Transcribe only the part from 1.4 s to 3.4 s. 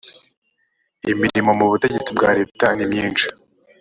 mu butegetsi bwa leta nimyinshi